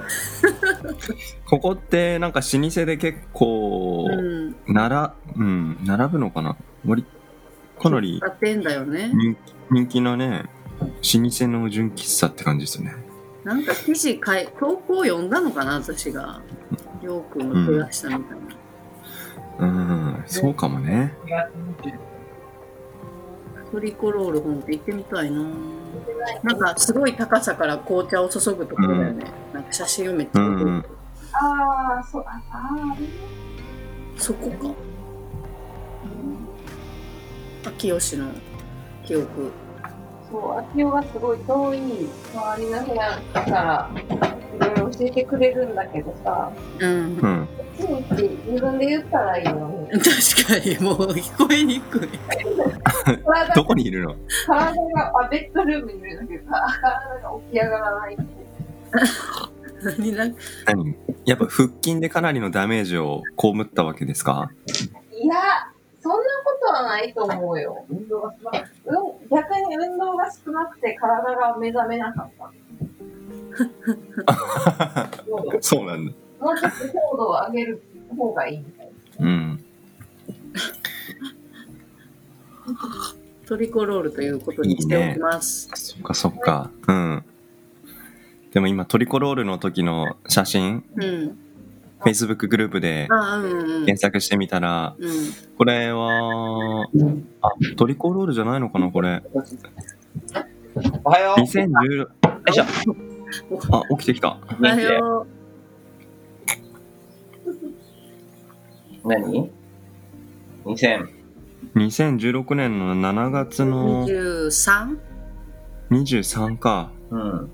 [1.45, 6.58] ここってなんか老舗で結構、うんなら、うん、並ぶのかな？
[6.86, 7.05] 割
[7.81, 9.12] かなりやってんだよね。
[9.13, 9.38] 人
[9.71, 10.45] 人気のね、
[10.79, 12.95] 老舗の純喫茶って感じですね。
[13.43, 16.41] なんか記事書い投稿読んだのかな私が。
[17.01, 18.38] りょうくんが増やしたみたい
[19.60, 21.13] な、うん、そうかもね。
[23.75, 25.43] 4月20トリコロール本って行ってみたいな。
[26.43, 30.85] なんかすごい高さから紅茶を注ぐところだよね、なんか写真をめっちゃうんうん。
[31.33, 32.97] ああ、そう、ああ
[34.17, 34.73] そこか。
[37.67, 38.31] あ清の
[39.05, 39.51] 記憶。
[40.31, 43.89] そう、秋代がすごい遠い周りの部屋だから、
[45.01, 47.47] えてくれるんだけどさ、うんうん。
[47.79, 49.99] こって自分で言ったらいいのに。
[49.99, 52.10] 確かにもう聞こえにくい
[53.23, 54.15] 体 どこにいるの？
[54.47, 58.23] 体が、あ、ベッドルームにいるんだけど、体が起き上がらないって。
[59.84, 60.25] 何な
[60.67, 60.95] 何？
[61.25, 64.49] やっぱ腹筋でかなりのダメージを被ったわけですか？
[65.12, 65.36] いや、
[66.01, 67.86] そんなことはないと思うよ。
[67.89, 68.75] 運動が少なくて。
[68.86, 72.51] うん、逆に運動が少なくて体が目覚めなかった。
[75.30, 76.13] も うそうなんだ。
[76.39, 77.82] もうちょっと強度を上げる
[78.15, 79.26] 方がいいみたいな。
[79.26, 79.60] うん。
[83.48, 86.72] トリコロールということにしておきますそっかそっか。
[86.88, 87.24] うん。
[88.52, 91.38] でも今トリコロールの時の写真うん
[92.04, 93.08] Facebook グループで。
[93.86, 95.12] 検索してみたら、うん。
[95.58, 96.88] これは、
[97.41, 99.24] あ、トリコロールじゃないのかな、これ。
[101.04, 101.39] おはよう。
[101.39, 103.14] よ2016、いしょ。
[103.71, 104.38] あ、起きてきた。
[104.59, 105.27] おはよ
[109.03, 109.51] 何
[110.65, 111.07] ?2000。
[111.75, 113.65] 2016年の7月う。
[113.65, 114.97] の 23?
[115.91, 116.91] 23か。
[117.11, 117.49] うん。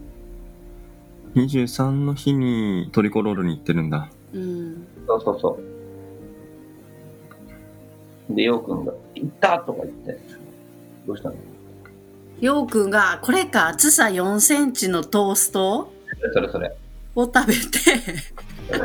[1.36, 4.10] 23の日にトリコロールに行ってるんだ。
[4.34, 4.88] うん。
[5.07, 5.60] そうそうそ
[8.29, 8.36] う。
[8.36, 10.17] で、ようくんが、行ったとか言って。
[11.05, 11.36] どうしたの？
[12.41, 15.93] ようくんが、これか、厚さ4センチのトースト？
[16.34, 16.75] それそれ。
[17.15, 17.60] を食べて、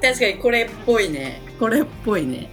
[0.00, 1.42] 確かにこれっぽいね。
[1.58, 2.48] これっぽいね。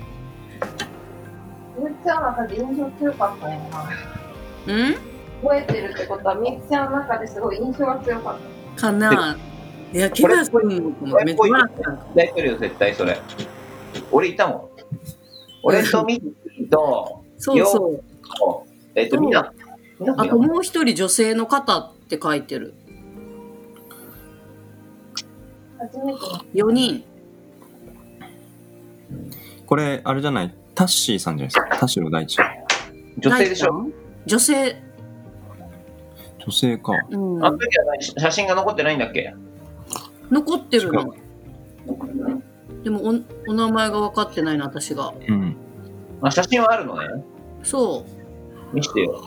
[1.78, 3.60] みちゃんの中で印象強かったんや
[4.68, 4.74] な。
[4.90, 4.96] ん？
[5.42, 8.36] 覚えてるってことは、みゆきちゃんの中ですごい印象が強かっ
[8.76, 8.82] た。
[8.82, 9.38] かな
[9.94, 10.92] いや、ケバス君も
[11.24, 13.22] めっちゃ笑ったんか絶対来るよ、絶対それ。
[14.12, 14.62] 俺いたもん。
[15.64, 18.04] 俺とミッキーと、そうそう。
[18.96, 19.54] えっと、みんな、
[20.18, 22.74] あともう一人女性の方って書いてる。
[25.80, 26.20] 初めて
[26.56, 27.04] 4人。
[29.66, 30.56] これ、あれじゃない？
[30.74, 31.78] タッシーさんじゃないですか？
[31.78, 32.38] 田代大地。
[33.20, 33.88] 女性でしょ？
[34.26, 34.82] 女性。
[36.40, 36.94] 女性か。
[37.10, 39.34] うんあの時は何写真が残ってないんだっけ？
[40.32, 41.14] 残ってる違の。
[42.84, 43.14] でもお、
[43.50, 45.14] お名前が分かってないの、私が。
[45.28, 45.56] うん。
[46.22, 47.24] あ、写真はあるのね。
[47.64, 48.17] そう。
[48.74, 49.22] 見せてよ。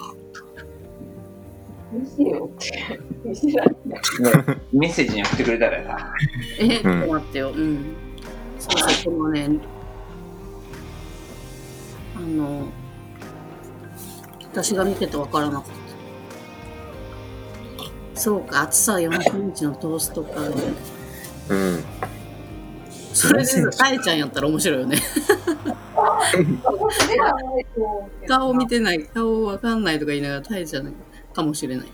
[1.93, 3.01] 見せよって。
[3.25, 4.01] 見せられない。
[4.73, 5.91] メッセージに送ってくれたらよ
[6.59, 7.51] え、ちょっと待ってよ。
[7.51, 7.97] うん。
[8.59, 9.49] そうそう、このね、
[12.17, 12.67] あの、
[14.53, 15.65] 私が見てて分からなかっ
[18.15, 18.21] た。
[18.21, 20.41] そうか、厚さ4センチのトーストか。
[21.49, 21.85] うん。
[23.21, 24.97] それでさ、たえちゃんやったら面白いよね。
[28.27, 30.95] 顔見てない、顔わかんないとか言いながら、たえちゃん
[31.35, 31.87] かもしれない。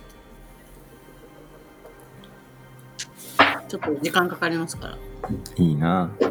[3.68, 4.96] ちょっと時間かかりますから。
[5.56, 6.12] いいな。
[6.20, 6.24] い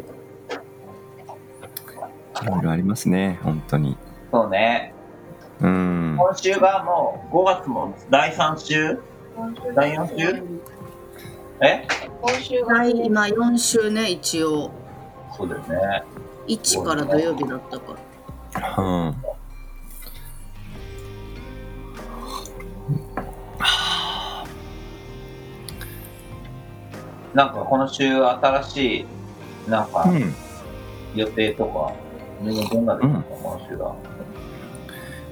[2.46, 3.98] ろいろありますね、本当に。
[4.32, 4.94] そうね。
[5.60, 6.16] うん。
[6.18, 8.98] 今週がもう5月も第3週？
[9.74, 10.42] 第4週？
[11.60, 11.86] え？
[12.22, 14.70] 今週がはい、今4週ね、一応。
[15.36, 16.02] そうだよね。
[16.48, 17.94] 1から土曜日だったか
[18.54, 18.82] ら。
[18.82, 19.16] うん。
[27.34, 29.06] なんかこの週新しい、
[29.70, 30.34] なんかうん。
[31.14, 31.92] 予定とか、
[32.42, 33.22] ねどんなで今
[33.68, 33.94] 週は？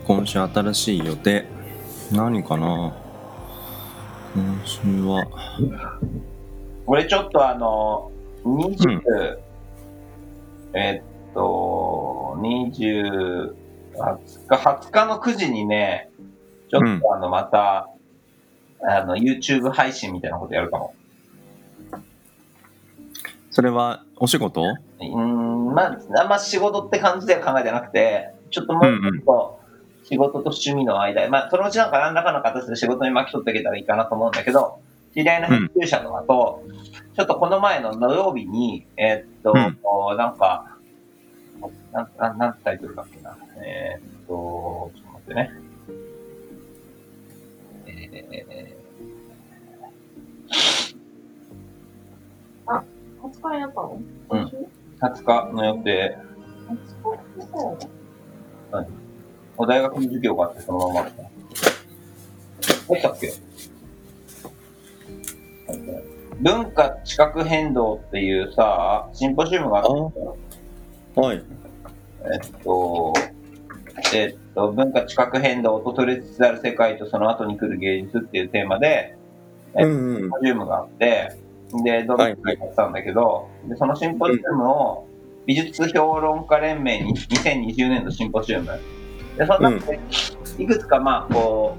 [0.06, 1.46] 今週新しい予定。
[2.12, 2.94] 何かな？
[4.34, 5.26] 今週は。
[6.86, 8.10] 俺ちょっとあの、
[8.44, 9.38] 20、
[10.74, 13.54] えっと、20、
[13.94, 16.10] 20日、20日の9時にね、
[16.70, 17.88] ちょっとあの、また、
[18.82, 20.94] あの、YouTube 配信みたいなことやるかも。
[23.50, 24.62] それはお仕事？
[24.62, 29.60] うーん、まあ、あんま仕事って感じでは考えてなくて、ちょっともうちょっと
[30.02, 34.80] 仕事と趣味の間、まあ、そのうちなんか何らかの形で仕事に巻き取っていけたらいいかなと思うんだけど、
[35.14, 36.64] 知り合いの編集者とかと、
[37.16, 40.16] ちょっとこの前の土曜日に、えーっと、うん。
[40.16, 40.63] なんか、
[41.92, 43.36] なん、なん、なんてタイトルだっけな。
[43.56, 45.50] えーっと、ちょっと待ってね。
[47.86, 48.76] え
[53.22, 54.00] 20日になったの？
[54.30, 54.68] うん今週ー、
[55.00, 56.18] 20日の予定、
[56.68, 57.56] 20日になった
[58.80, 58.88] の
[59.56, 61.22] お大学の授業があってそのままだった。
[61.22, 61.28] ど
[62.90, 63.32] うしたっけ
[66.40, 70.36] 文化地殻変動っていうさ、シンポジウムがあったんだよ
[71.16, 71.42] はい。
[72.24, 73.12] えっと、
[74.14, 79.16] えっと、文化地殻変動、訪れつつある世界とその後に来る芸術っていうテーマで、
[79.76, 80.30] えうんうんシン。
[80.30, 81.32] ポジウムがあって、
[81.84, 82.36] で、どうやっ
[82.76, 85.06] たんだけど、で、そのシンポジウムを
[85.46, 88.66] 美術評論家連盟に2020年度シンポジウム。
[89.36, 89.98] で、その中で、
[90.58, 91.76] いくつかまあ、こ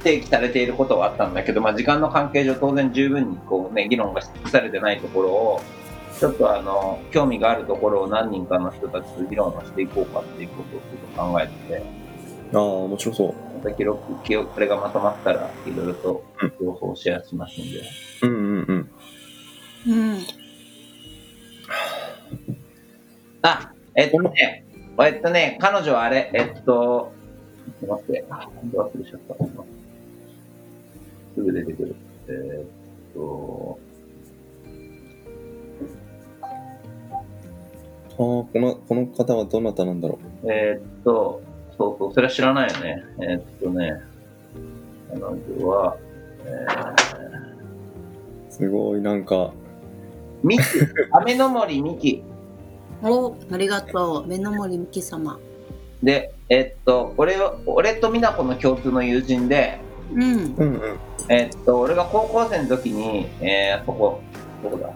[0.00, 5.60] う、提起されていることはあったんだけど、まあ、時間の関係上当然十分にこうね、議論がされてないところを、
[6.18, 11.82] ちょっとあの、興味があるところを何人かの人たちと議論をしていこうかっていうことをちょっと考えてて、
[12.54, 13.34] ああ、面白そう。
[13.56, 16.24] また記録、記録、これがまとまったら、いろいろと
[16.60, 17.82] 情報をシェアしますんで。
[18.22, 18.90] うんうんうん。
[19.88, 20.18] うん。
[23.42, 24.64] あ、えっとね、
[24.98, 27.12] えっとね、彼女はあれ、えっと、
[27.80, 29.34] ちょっと待って、忘れちゃった。
[31.34, 31.96] すぐ出てくる。
[32.28, 32.66] えーっ
[33.14, 33.65] と、
[38.16, 41.42] このこの方はどなたなんだろえーっと、
[41.76, 43.04] そうそう、それは知らないよね。
[43.20, 44.00] えーっとね、
[45.12, 45.96] 彼女は、
[46.44, 46.48] え
[48.48, 49.50] うすごいなんかー、
[50.42, 50.62] ミキ、
[51.12, 52.22] 雨の森ミキ。
[53.02, 54.26] お、ありがとう。
[54.26, 55.38] 目の森美樹様。
[56.02, 59.78] で、えーっと、俺を、俺と美奈子の共通の友人で、
[60.14, 60.22] うん。
[60.22, 60.80] うんうん
[61.28, 64.20] えーっと、俺が高校生の時に、えー、そこ、
[64.62, 64.90] どこだ？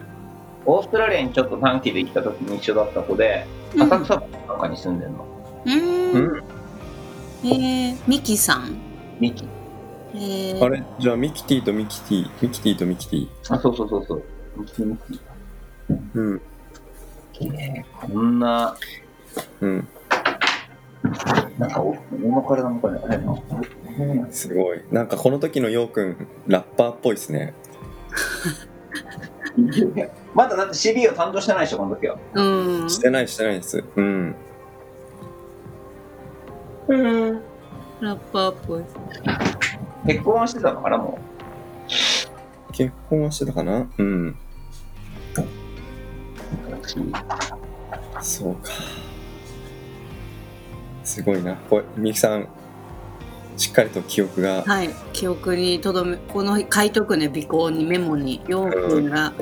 [0.67, 5.27] オーストラリアにちょっと短期で行った時に一緒だった子で、うん浅草なんかに住んでんの。
[5.65, 6.13] うん。
[6.13, 6.43] うん
[7.45, 8.77] えー、ミキさん？
[9.21, 9.49] ミキ。
[10.15, 10.83] えー、あれ？
[10.99, 14.23] じゃあミキティとミキティミキティとミキティあ、そうそうそうそう。
[14.57, 15.21] ミキミキ。
[16.15, 16.43] うん
[18.13, 18.77] こんな、
[19.61, 19.89] うん
[21.59, 23.35] なんか、俺の体の声あれな。
[24.31, 27.55] すごいなんかこの時のようくんラッパーっぽいですね
[30.35, 32.17] まだだって CB を担当してないでしょ、この時は。
[32.35, 32.91] うん。
[32.91, 34.37] してないしてないですうん
[36.89, 36.95] う
[37.33, 37.41] ん。
[38.01, 38.85] ラッパーっぽい。
[40.07, 41.19] 結婚はしてたのかな、も
[42.73, 43.87] 結婚はしてたかな？
[43.99, 44.37] うんう。
[48.23, 48.71] そうか
[51.05, 52.49] すごいなこれみゆきさん
[53.57, 54.91] しっかりと記憶がはい。
[55.13, 58.43] 記憶にとどめ、この書いとくね、尾行にメモに。
[58.49, 59.35] ようくんが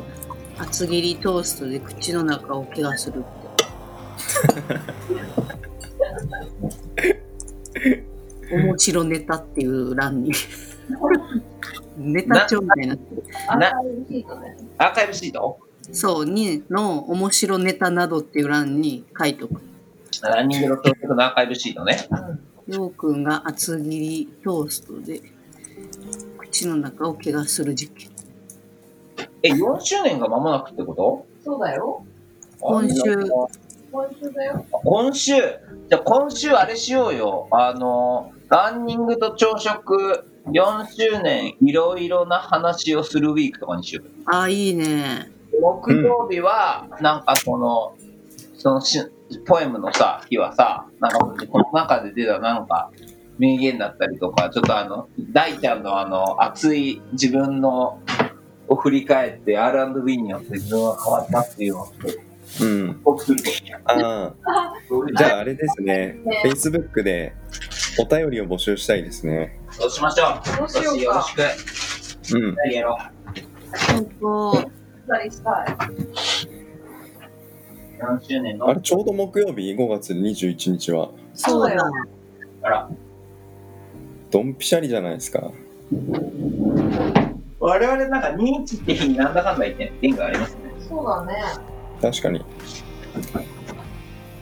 [0.59, 3.29] 厚切りトーストで口の中を怪我するって。
[8.51, 10.33] 面白ネタっていう欄に。
[11.97, 13.23] ネタ帳みたいになってる。
[13.59, 13.73] な
[14.79, 15.59] アーカイブシート
[15.93, 19.61] そう、にの面白ネタなどっていう欄に書いとく。
[20.23, 22.09] ランニングの教育のアーカイブシートね。
[22.67, 25.23] ようくんが厚切りトーストで
[26.39, 28.18] 口の中を怪我する事件。
[29.43, 31.27] え、4周年が間もなくってこと？
[31.45, 32.05] そうだよ。
[32.61, 33.25] 今週あ
[33.91, 34.65] 今週だよ。
[34.71, 37.49] 今週じゃあ今週あれしようよ。
[37.51, 44.07] あの、ランニングと朝食4周年いろいろな話をするウィークとかにしよう。
[44.27, 45.31] あ、いいね。
[45.61, 47.95] 木曜日は、なんかその、
[48.55, 49.01] そのし
[49.47, 52.91] ポエムのさ、日はさ、なんかこの中で出たなんか
[53.39, 58.01] 名言だったりとか、ちょっとあの、大ちゃんのあの、熱い自分の
[58.69, 61.93] を振り返って R&B によって自分は変わったっていうのを
[62.61, 63.01] うん。
[63.85, 64.35] ああ
[65.17, 67.35] じゃああれですね Facebook で
[67.99, 70.59] お便りを募集したいですねそうしましょう。
[70.59, 72.39] どうしようかよろしく。
[72.39, 72.99] うんやろ
[73.93, 74.53] 本当。
[74.53, 75.73] 二人したい。
[75.73, 76.69] う。
[77.99, 81.91] 何周年あのれちょうど木曜日？5月21日はそうだ。
[82.63, 82.91] あら。
[84.31, 85.53] ドンピシャリじゃないですか
[87.61, 90.61] 我々なんか認知って日になんだかんだ言って縁がありますね。
[90.89, 91.35] そうだね。
[92.01, 92.45] 確かに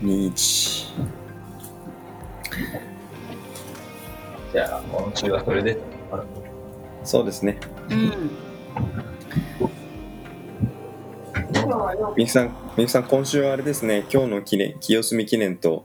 [0.03, 0.87] 21
[4.53, 5.79] じゃあ、今週はそれです。
[7.05, 7.59] そうですね
[7.91, 8.31] うん。
[12.17, 15.85] みゆきさんみゆきさん今週はあれですね今日の記念清澄記念と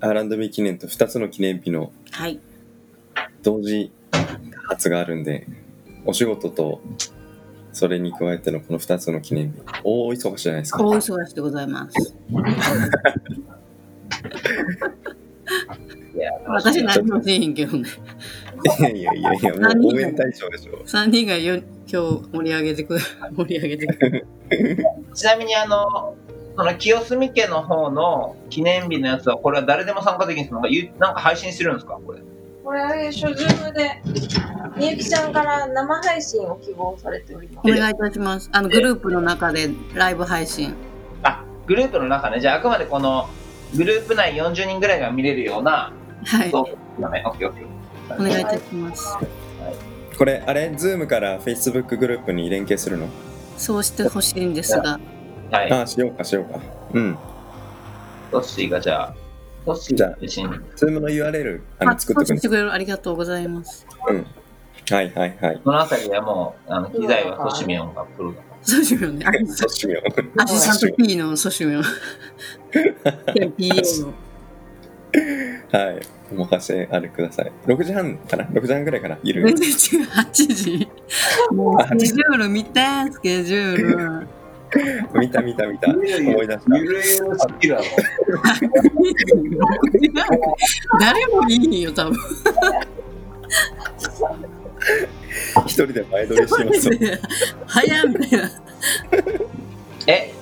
[0.00, 2.40] R&B 記念と2つの記念日のはい。
[3.42, 3.92] 同時
[4.68, 5.46] 発があるんで
[6.04, 6.80] お仕事と
[7.72, 12.14] それに加えてのこの2つの記念日大忙しじゃないですか大忙しでございます。
[16.14, 17.88] いや、私何もせえへんけどね。
[18.78, 23.00] いやいやいやいやもう応援対象でしょ3人がよ今日盛り上げてくれ、
[23.34, 24.24] 盛り上げてくれ。
[25.14, 26.14] ちなみにあの、
[26.56, 30.54] その清澄家の方の記念日のやつは、これは誰でも参加できるんですか？
[30.56, 31.98] なんかゆなんか配信するんですか？
[32.04, 32.20] これ。
[32.64, 34.00] これあれでしょ、ズームで、
[34.76, 37.74] みゆきちゃんから生配信を希望されておりますお。
[37.74, 38.48] 願いいたします。
[38.52, 40.74] あの、グループの中でライブ配信。
[41.22, 42.40] あ、グループの中ね。
[42.40, 43.28] じゃあ、あくまでこの、
[43.76, 45.92] グループ内40人ぐらいが見れるような、
[46.24, 46.50] はい。
[46.50, 46.62] そ
[46.98, 47.22] うだね。
[47.26, 48.14] オッケーオッケー。
[48.14, 49.16] お願いいたします。
[50.16, 53.08] これあれ？Zoom から Facebook グループに連携するの？
[53.56, 55.00] そうしてほしいんですが。
[55.50, 55.72] はい。
[55.72, 56.60] ああしようかしようか
[56.92, 57.18] うん
[58.30, 59.14] トッシーがじゃあ、
[59.94, 60.46] じゃあが自信。
[60.76, 62.72] Zoom の URL ああ、の作っとくねしてくれる。
[62.72, 63.86] ありがとうございます。
[64.08, 64.26] うん
[64.90, 69.24] はいはいはいそのあたりはもう、あの、機材はトシミオンがプロだかそうしようね。
[69.26, 71.82] アシそうしようアシスタント P のソシュメン。
[73.56, 74.12] PA の。
[75.78, 76.00] はい
[76.32, 79.18] お任せあれください6時半かな？6時半ぐらいかな？
[79.22, 79.42] ゆる？
[79.54, 80.08] 全然違う。
[80.08, 80.88] 8時。
[81.52, 84.26] もうスケジュール見て、スケジュール。
[85.14, 85.98] 見た見た見た思
[86.42, 86.78] い出しら。
[86.78, 87.20] ゆるゆるす
[87.60, 87.76] ぎる
[90.14, 90.56] だろ。
[91.00, 92.16] 誰もいいよ、多分。
[95.54, 96.90] た一人で前撮りしてます
[97.66, 98.50] 早いみたいな。
[100.06, 100.32] え、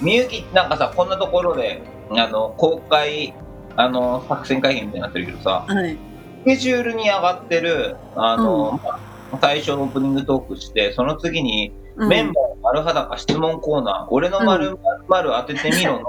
[0.00, 3.34] みゆきなんかさこんなところであの公開
[3.76, 5.96] あの作戦会議みたいになってるけどさはい。
[6.42, 9.00] スケジュールに上がってるあの、まあ
[9.40, 14.78] 最初のオープニングトークしてその次にうんメンバーの丸裸質問コーナー、俺の丸
[15.08, 16.04] 丸当ててみろの、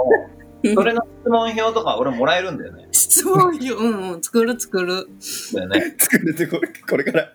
[0.76, 2.88] それの質問票とか俺もらえるんだよね。
[2.92, 3.78] 質問よ。
[3.78, 4.22] うんうん。
[4.22, 5.08] 作る作る。
[5.54, 5.96] だよね。
[5.98, 7.34] 作れてこれこれから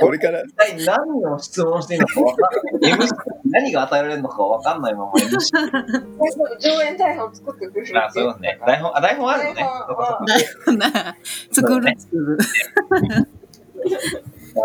[0.00, 2.48] これから一体何を質問していいのか分か
[2.78, 2.92] んない。
[2.92, 3.08] MC
[3.50, 5.12] 何が与えられるのか分かんないまま。
[5.18, 8.58] 上演台本作ってくれるあ、そうね。
[8.66, 9.66] 台本、あ、台本あるのね。
[10.26, 11.16] 台本な。
[11.52, 12.38] 作る作る。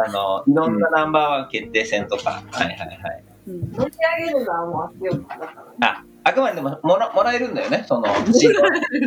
[0.06, 2.44] あの、いろんなナンバーワン決定戦とか。
[2.52, 3.24] はいはいはい。
[3.48, 5.52] うん持ち上げるのはもう圧力だからね。
[5.82, 8.98] あ、あくまでももらもらえるんだよね、その、シートなんかな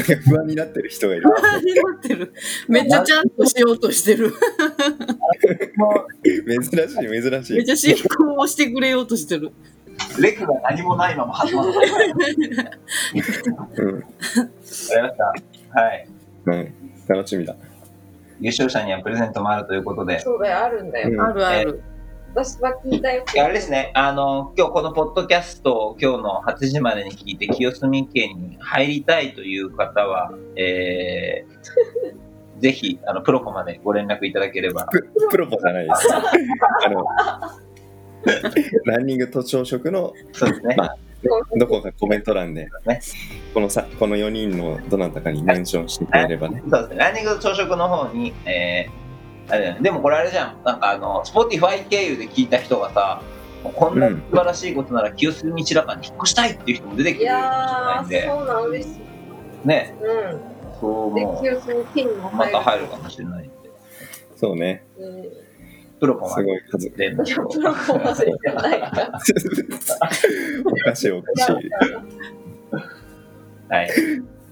[0.00, 2.34] んか不安になってる人がいる始まってる。
[2.68, 4.34] めっちゃちゃんとしようとしてる。
[6.22, 6.74] 珍しい
[7.22, 9.52] 珍しいめっちゃ進行をしてくれようとしてる。
[10.20, 11.78] レクが何もないまま始まった。
[11.80, 11.92] わか
[13.78, 14.04] うんりま
[14.64, 14.98] した。
[15.80, 16.06] はい。
[16.44, 16.72] はい
[17.08, 17.56] 楽しみだ
[18.42, 20.18] 優勝者にはプレゼントもあるということで。
[20.20, 21.10] そうだよ、あるんだよ。
[21.10, 21.82] うんあるある。
[22.34, 23.24] 私は聞いたよ。
[23.38, 34.86] あれですね、あの、今日このポッドキャストを今日の8時までに聞いて、清澄家に入りたいという方は、えー、ぜひ、あの、プロコまでご連絡いただければ。
[34.86, 37.04] ププロポじゃないですあの
[38.86, 40.74] ランニングと朝食のそうですね。
[40.76, 40.96] まあ
[41.56, 43.00] どこかコメント欄でね
[43.54, 46.96] このさこの4人のどなたかにメンションしてくれればねそうですね。
[46.96, 49.76] ランニングと朝食の方に、えー、あれ。
[49.80, 50.56] でもこれあれじゃん。
[50.64, 53.22] なんかあの、Spotify 経由で聞いた人がさ、
[53.62, 58.96] もうこんな素晴らしいことなら清澄道白に引っ越したいっていう人も出てきいてるかもしれないやんでー、、そうなん嬉し
[59.64, 59.68] い。
[59.68, 60.80] ね、う。
[60.80, 62.86] そうんで、も清澄ピンもまた入る。
[62.86, 63.52] 入るかもしれないんで、
[64.36, 65.22] そうねうん。
[66.02, 67.36] プロコますでごい数。
[67.36, 69.20] プロコまでじゃないか。
[70.64, 71.70] おかしいおかしい
[73.68, 73.90] はい。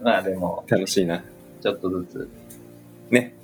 [0.01, 1.25] まあでも、楽しいな
[1.61, 2.31] ちょっとずつ、
[3.11, 3.35] ね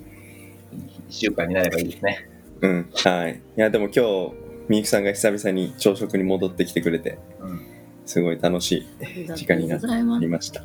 [0.71, 2.29] 1週間になればいいですね。
[2.61, 4.33] うんはいいやでも今日
[4.69, 7.59] みゆきさんが久々に朝食に戻ってきてくれてうん。
[8.05, 9.77] すごい楽しい時間にな
[10.19, 10.63] りました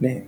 [0.00, 0.24] ね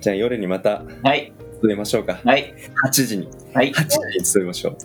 [0.00, 1.32] じゃあ夜にまたはい。
[1.60, 2.54] 集めましょうかはい。
[2.86, 3.72] 8時にはい。
[3.72, 4.76] 8時に集めましょう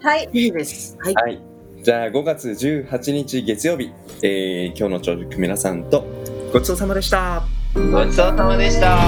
[0.00, 0.28] はい。
[0.32, 0.96] いいです。
[1.00, 1.14] はい。
[1.14, 1.40] はい。
[1.82, 3.92] じゃあ5月18日月曜日、
[4.22, 6.04] えー今日の朝食皆さんと
[6.52, 7.42] ごちそうさまでした。
[7.74, 8.98] ごちそうさまでした。